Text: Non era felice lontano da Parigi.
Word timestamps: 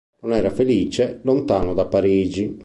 Non 0.21 0.33
era 0.33 0.49
felice 0.49 1.19
lontano 1.21 1.75
da 1.75 1.85
Parigi. 1.85 2.57